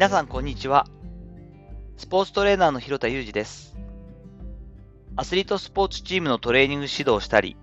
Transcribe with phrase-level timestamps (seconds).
[0.00, 0.86] 皆さんこんにちは。
[1.98, 3.76] スポーツトレーナーの広田裕二です。
[5.14, 7.58] アスリートスポーツチームのトレーニング指導をしたり、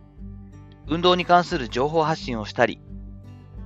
[0.87, 2.79] 運動に関する情報発信をしたり、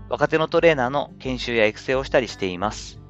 [0.08, 3.02] 若手のトレーナーの研修や育成をしたりしています。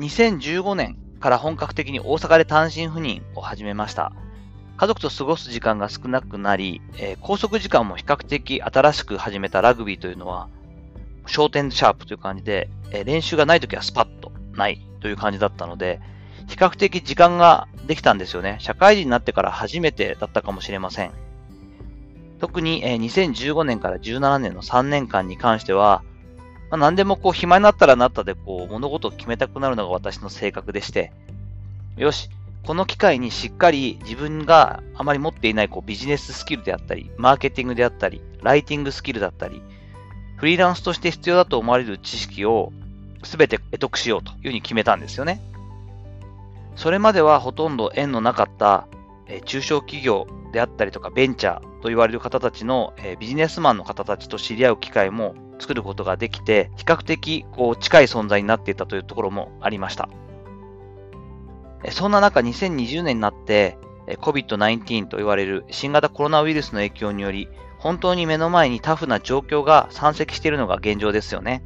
[0.00, 4.10] 2015年から本格的に大阪で単身赴任を始めました。
[4.78, 10.48] 家族と過ごす時間が少なくなり、えー、拘束時間も比較的新しく始めたラグビーというのは、
[11.28, 16.00] 焦点シャープという感じで、え、練習がない時はスパッとないという感じだったので、
[16.48, 18.56] 比較的時間ができたんですよね。
[18.60, 21.12] 社会人になってから初めてだったかもしれません。
[22.40, 26.02] 特に、え、2015年から17年の3年間に関しては、
[26.70, 31.12] まあ、何でもこう暇になったらなったでこう物事を決めたくなるのが私の性格でして、
[31.96, 32.30] よし、
[32.64, 39.62] この機会にしっかり自分があまり持っていないこうビジネススキルであったり、マーケティングであったり、ライティングスキルだったり、
[40.38, 42.72] フリーランスとして必要だと思われる知識を
[43.22, 45.40] 全て得得しようというふうに決めたんですよね。
[46.76, 48.86] それまではほとんど縁のなかった、
[49.44, 60.08] 中小企業であったりとかベンチャーと言われる方たちの、ビジネスマンの方たちと知り合う機会も作ることができて、比較的こう近い存在になっていたというところもありました。
[61.90, 71.62] そんな中、2020年になって、COVID-19 と言われる新型コロナウイルスの影響により、本当に目の前にタフな状況が山積しているのが現状ですよね。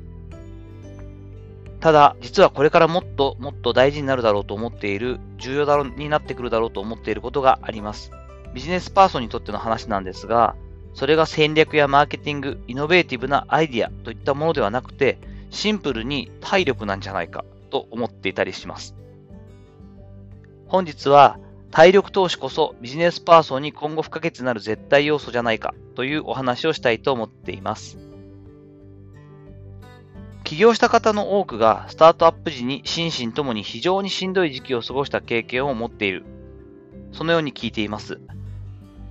[1.80, 8.12] ただ、実はこれからもっともっと大事になるだろうと思っている、重要だろうになってくるだろうと思っていることがあります。
[8.54, 10.54] ビジネスパーソンにとっての話なんですが、
[10.94, 15.18] それが戦略やマーケティング、イノベーティブなアイディアといったものではなくて、
[15.50, 18.94] シンプルに体力なんじゃないかと思っていたりします。
[20.66, 21.38] 本日は
[21.72, 27.96] 体力投資こそビジネスパーソンに今後不可欠なる絶対要素じゃないかというお話をしたいと思っています。
[30.44, 36.26] 起業した方の多くがスタートアップ時に心身ともに非常にしんどい時期を過ごした経験を持っている。
[37.12, 38.20] そのように聞いています。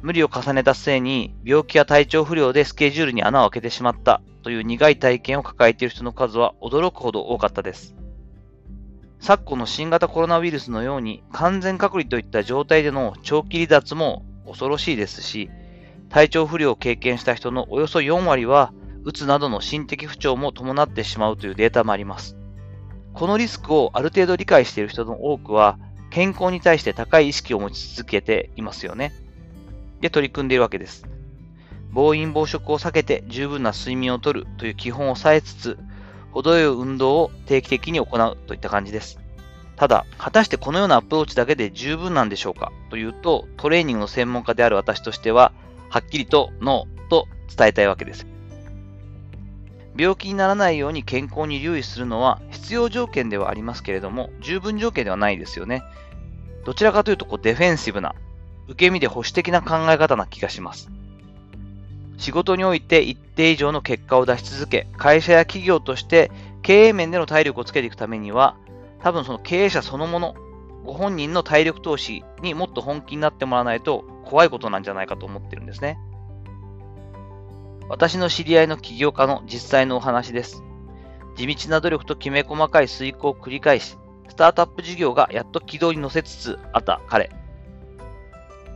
[0.03, 7.95] 無理を重ねた末に病気や体調不良でスケジュールに穴を開けてしまったという苦い体験を抱えている人の数は驚くほど多かったです。
[9.21, 15.51] 昨今の新型コロナウイルスのように完全隔離といった状態での長期離脱も恐ろしいですし、
[16.09, 18.73] 体調不良を経験した人のおよそ4割は、
[19.03, 22.35] うつなどの心的不調も伴ってしまうというデータもあります。
[23.13, 25.77] このリスクをある程度理解している人の多くは、
[26.09, 29.13] 健康に対して高い意識を持ち続けていますよね。
[30.01, 31.05] で、取り組んでいるわけです。
[31.91, 35.77] 暴飲暴食を避けて十分な睡眠をとるという基本を抑えつつ、
[36.31, 39.19] 程よい運動を定期的に行うといった感じです。
[39.75, 42.71] ただ、果たしてこのようなアプローチだけで十分なんでしょうか？
[42.89, 45.53] というと、トレーニングの専門家である私としては、
[45.89, 48.27] はっきりとノーと伝えたいわけです。
[49.97, 55.83] 病気にならないように健康に留意するのは必要条件ではありますけれども、十分条件ではないですよね。
[56.63, 58.15] どちらかというとこうデフェンシブな、
[58.67, 60.89] 受け身で保守的な考え方な気がします。
[62.21, 66.29] 仕事において一定以上の結果を出し続け、会社や企業として
[66.61, 68.55] 経営面での体力をつけていくためには、
[69.01, 70.35] 多分その経営者そのもの、
[70.85, 75.97] ご本人の体力投資にもっと本気になってもらわないと怖いことなんじゃないかと思ってるんですね。
[77.89, 80.61] 私の知り合いの起業家の実際のお話です。
[81.37, 83.97] 地道な努力ときめ細かい遂行を繰り返し、
[84.29, 87.40] スタートアップ事業がやっと軌道に乗せつつあった彼。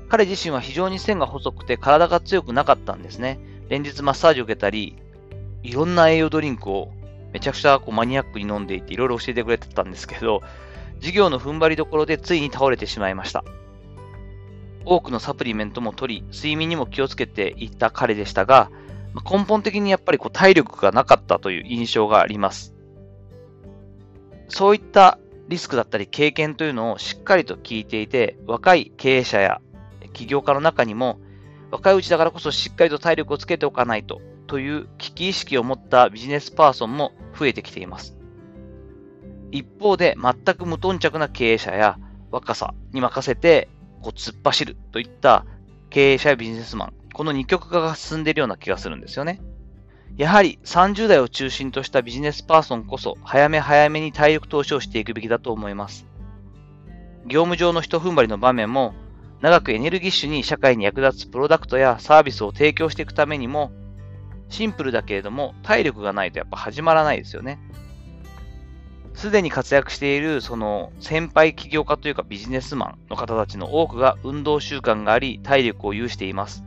[0.09, 3.39] 彼自身は非常に線が細くて体が強くなかったんですね。
[3.69, 4.95] 連日マッサージを受けたり、
[5.63, 6.91] いろんな栄養ドリンクを
[7.33, 10.41] めちゃくちゃこうマニアックに飲んでいていろいろ教えてくれてたんですけど、
[10.99, 13.43] 授業の踏ん張りどころでついに倒れてしまいました。
[14.85, 18.69] 多くのサプリメントも取り、睡眠にも気をつけていった彼でしたが、
[19.29, 22.75] 根本的にやっぱりこう体力がなかったという印象があります。
[24.47, 25.17] そういった
[25.47, 29.59] リスクだったり経験というのをしっかりと聞いていて、若い経営者や
[30.15, 31.19] 起業家の中にも、
[31.71, 38.17] 若いうちだからこそしっかりと体力をつけておかないと、という危機意識を持ったビジネスパーソンも増えてきています。
[39.51, 41.97] 一方で、全く無頓着な経営者や
[42.31, 43.69] 若さに任せて
[44.01, 45.45] こう突っ走るといった
[45.89, 49.41] 経営者やビジネスマン、この二極化が進んでいるような気がするんですよね。
[50.17, 56.05] やはり30代を中心としたビジネスパーソンこそ早め早めに体力投資をしていくべきだと思います。
[57.25, 58.93] 業務上の一踏ん張りの場面も
[59.41, 63.71] 長くエネルギッシュに社会に役立つプロダクトやサービスを提供していくためにも、
[64.49, 67.59] シンプルだけれども体力がないとやっぱ始まらないですよね。
[69.13, 76.63] すでに活躍しているその先輩起業家というかビジネスマンの方たちの多くが運動習慣があり体力を有しています。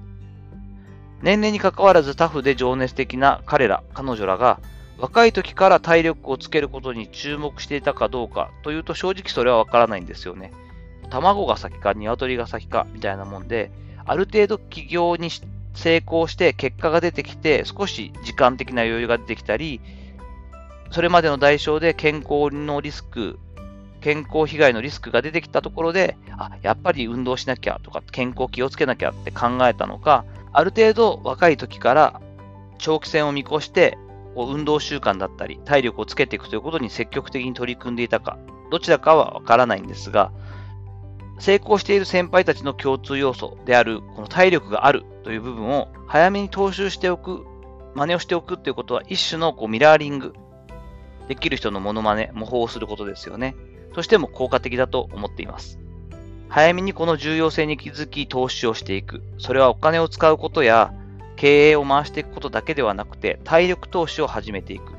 [1.20, 4.60] 年齢に関わらずタフで情熱的な彼ら、彼女らが
[4.98, 10.52] 若い時から体力をつけることに注目していたかどうかというと正直それはわからないんですよね。
[11.10, 13.70] 卵が先か鶏が先かみたいなもんで、
[14.04, 15.30] ある程度起業に
[15.74, 19.80] 成功して結果が出てきて少し時間的な余裕が出てきたり、
[20.90, 23.38] それまでの代償で健康のリスク、
[24.00, 32.20] 健康被害のリスクが出てきたところで、あ、やっぱり運動しなきゃとか健康気をつけなきゃって考えたのか、ある程度若い時から
[32.78, 33.98] 長期戦を見越して
[34.36, 38.38] 運動習慣だったり体力をつけていくということに積極的に取り組んでいたか、
[38.70, 40.30] どちらかはわからないんですが、
[41.38, 47.46] 成功している先輩たちの共通要素であるこの体力があるという部分を早めに踏襲しておく、
[47.94, 50.34] 真似をしておくということは一種のこうミラーリング、
[51.28, 53.54] できる人のモノマネ、模倣をすることですよね。
[53.92, 55.78] としても効果的だと思っています。
[56.48, 59.22] 早めにこの重要性に気づき投資をしていく。
[59.38, 60.94] それはお金を使うことや
[61.36, 64.94] 経営を回していくことだけではなくて体力投資を始めていく。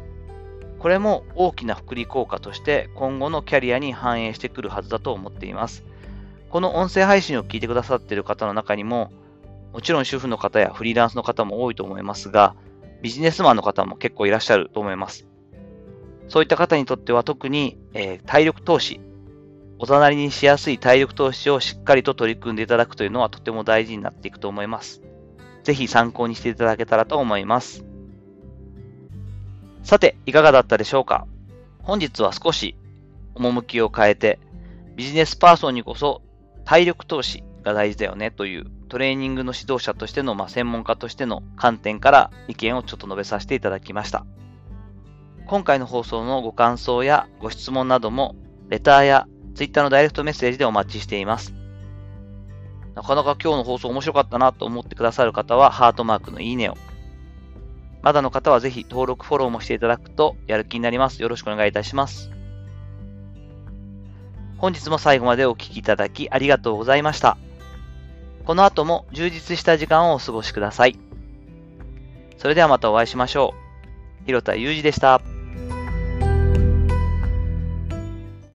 [0.78, 5.84] これも大きな福利効果として今後のキャリアに反映してくるはずだと思っています。
[6.50, 9.12] この音声配信を聞いてくださっている方の中にも、
[9.72, 12.56] もちろん主婦の方やフリーランスの方も多いと思いますが、
[13.02, 15.28] ビジネスマンの方も結構いらっしゃると思います。
[16.28, 19.00] そういった方にとっては特に、えー、体力投資、
[19.78, 25.02] おざなりにしやすい体力投資をしっかりと取り組んでいただくというのはとても大事になっていくと思います。
[25.64, 27.86] ぜひ参考にしていただけたらと思います。
[29.84, 31.26] さて、いかがだったでしょうか？
[31.84, 32.76] 本日は少し
[33.36, 34.40] 趣を変えて、
[34.96, 36.22] ビジネスパーソンにこそ
[36.70, 44.24] 体力投資が大事だよねというトレーニングの指導者としての、まあ、専門家としての観点から意見をちょっと述べさせていただきました。
[45.48, 48.36] 今回の放送のご感想やご質問なども、
[48.68, 49.26] レターや
[49.56, 51.56] Twitter のダイレクトメッセージでお待ちしています。
[52.94, 56.78] なかなか今日の放送面白かったなと思ってくださる方は、ハートマークのいいねを。
[58.04, 61.24] まだの方はぜひ登録、フォローもしていただくとやる気になります。
[61.24, 62.30] よろしくお願いいたします。
[64.60, 67.38] 本日も最後までお聴きいただきありがとうございました。
[68.46, 71.00] この後も充実した時間をお過ごしください。
[72.38, 73.54] それではまたお会いしましょ
[74.22, 74.26] う。
[74.26, 75.22] 広田裕二でした。